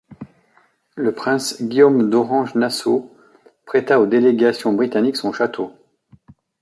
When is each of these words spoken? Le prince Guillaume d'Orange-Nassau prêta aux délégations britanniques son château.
Le 0.95 1.11
prince 1.13 1.61
Guillaume 1.61 2.09
d'Orange-Nassau 2.09 3.15
prêta 3.67 4.01
aux 4.01 4.07
délégations 4.07 4.73
britanniques 4.73 5.15
son 5.17 5.31
château. 5.31 5.73